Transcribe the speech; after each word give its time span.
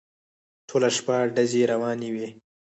ټوله 0.67 0.89
شپه 0.97 1.15
ډزې 1.35 1.63
روانې 1.71 2.09
وې. 2.15 2.27